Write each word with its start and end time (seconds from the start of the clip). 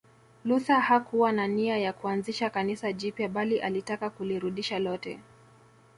Luther 0.45 0.79
hakuwa 0.79 1.31
na 1.31 1.47
nia 1.47 1.77
ya 1.77 1.93
kuanzisha 1.93 2.49
Kanisa 2.49 2.93
jipya 2.93 3.29
bali 3.29 3.59
alitaka 3.61 4.09
kulirudisha 4.09 4.79
lote 4.79 5.19